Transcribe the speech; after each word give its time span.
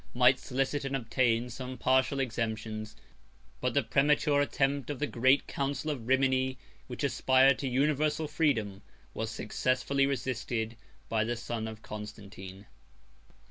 might 0.15 0.39
solicit 0.39 0.83
and 0.83 0.95
obtain 0.95 1.47
some 1.47 1.77
partial 1.77 2.19
exemptions; 2.19 2.95
but 3.59 3.75
the 3.75 3.83
premature 3.83 4.41
attempt 4.41 4.89
of 4.89 4.97
the 4.97 5.05
great 5.05 5.45
council 5.45 5.91
of 5.91 6.07
Rimini, 6.07 6.57
which 6.87 7.03
aspired 7.03 7.59
to 7.59 7.67
universal 7.67 8.27
freedom, 8.27 8.81
was 9.13 9.29
successfully 9.29 10.07
resisted 10.07 10.75
by 11.07 11.23
the 11.23 11.35
son 11.35 11.67
of 11.67 11.83
Constantine. 11.83 12.65